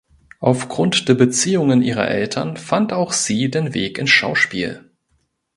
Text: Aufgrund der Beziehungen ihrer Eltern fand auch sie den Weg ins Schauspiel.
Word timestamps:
Aufgrund 0.39 1.09
der 1.09 1.13
Beziehungen 1.13 1.83
ihrer 1.83 2.07
Eltern 2.07 2.57
fand 2.57 2.91
auch 2.91 3.11
sie 3.11 3.51
den 3.51 3.75
Weg 3.75 3.99
ins 3.99 4.09
Schauspiel. 4.09 4.89